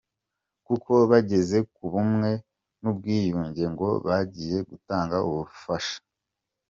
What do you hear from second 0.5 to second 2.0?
Kuko bageze ku